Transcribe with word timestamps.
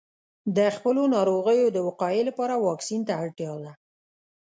د 0.57 0.59
خپلو 0.75 1.01
ناروغیو 1.15 1.67
د 1.75 1.77
وقایې 1.87 2.21
لپاره 2.29 2.61
واکسین 2.67 3.01
ته 3.07 3.13
اړتیا 3.23 3.53
ده. 3.63 3.71